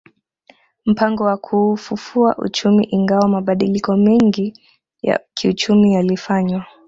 Mpango 0.85 1.23
wa 1.23 1.37
kuufufua 1.37 2.35
uchumi 2.37 2.83
Ingawa 2.85 3.27
mabadiliko 3.27 3.95
mengi 3.97 4.53
ya 5.01 5.19
kiuchumi 5.33 5.93
yalifanywa 5.93 6.65